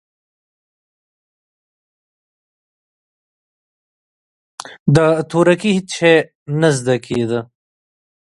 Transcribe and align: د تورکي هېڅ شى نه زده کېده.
د 4.95 4.97
تورکي 5.29 5.69
هېڅ 5.77 5.89
شى 5.97 6.15
نه 6.59 6.69
زده 6.77 6.95
کېده. 7.05 7.39